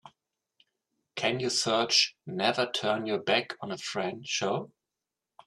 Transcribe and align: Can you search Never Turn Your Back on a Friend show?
Can 1.15 1.39
you 1.39 1.51
search 1.51 2.15
Never 2.25 2.65
Turn 2.65 3.05
Your 3.05 3.19
Back 3.19 3.53
on 3.61 3.69
a 3.71 3.77
Friend 3.77 4.27
show? 4.27 4.71